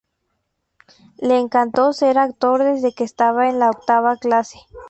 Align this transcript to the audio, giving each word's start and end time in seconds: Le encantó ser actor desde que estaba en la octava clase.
Le 1.19 1.37
encantó 1.37 1.93
ser 1.93 2.17
actor 2.17 2.63
desde 2.63 2.91
que 2.91 3.03
estaba 3.03 3.49
en 3.49 3.59
la 3.59 3.69
octava 3.69 4.17
clase. 4.17 4.57